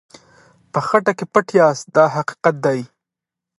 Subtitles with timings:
[0.71, 2.81] په خټه کې پټ یاست دا حقیقت دی.